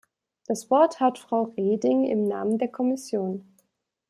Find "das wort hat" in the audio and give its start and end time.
0.47-1.19